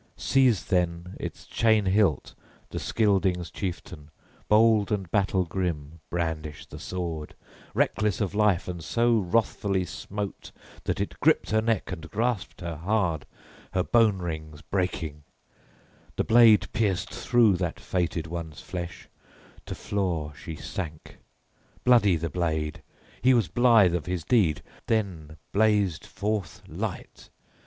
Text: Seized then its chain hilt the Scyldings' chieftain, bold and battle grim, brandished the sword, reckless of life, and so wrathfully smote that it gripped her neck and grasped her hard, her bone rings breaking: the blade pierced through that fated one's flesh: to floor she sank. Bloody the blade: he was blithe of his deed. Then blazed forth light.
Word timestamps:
Seized 0.17 0.71
then 0.71 1.15
its 1.19 1.45
chain 1.45 1.85
hilt 1.85 2.33
the 2.71 2.79
Scyldings' 2.79 3.51
chieftain, 3.51 4.09
bold 4.47 4.91
and 4.91 5.11
battle 5.11 5.45
grim, 5.45 5.99
brandished 6.09 6.71
the 6.71 6.79
sword, 6.79 7.35
reckless 7.75 8.19
of 8.19 8.33
life, 8.33 8.67
and 8.67 8.83
so 8.83 9.15
wrathfully 9.19 9.85
smote 9.85 10.51
that 10.85 10.99
it 10.99 11.19
gripped 11.19 11.51
her 11.51 11.61
neck 11.61 11.91
and 11.91 12.09
grasped 12.09 12.61
her 12.61 12.77
hard, 12.77 13.27
her 13.73 13.83
bone 13.83 14.17
rings 14.17 14.63
breaking: 14.63 15.21
the 16.15 16.23
blade 16.23 16.67
pierced 16.73 17.11
through 17.13 17.55
that 17.57 17.79
fated 17.79 18.25
one's 18.25 18.59
flesh: 18.59 19.07
to 19.67 19.75
floor 19.75 20.33
she 20.33 20.55
sank. 20.55 21.19
Bloody 21.83 22.15
the 22.15 22.31
blade: 22.31 22.81
he 23.21 23.35
was 23.35 23.47
blithe 23.47 23.93
of 23.93 24.07
his 24.07 24.23
deed. 24.23 24.63
Then 24.87 25.37
blazed 25.51 26.07
forth 26.07 26.63
light. 26.67 27.29